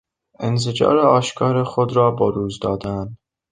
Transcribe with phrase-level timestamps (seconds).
[0.39, 3.17] انزجار آشکار خود را بروز دادن